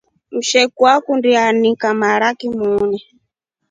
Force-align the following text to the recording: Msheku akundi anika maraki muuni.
Msheku 0.31 0.81
akundi 0.93 1.31
anika 1.45 1.89
maraki 1.99 2.47
muuni. 2.57 2.99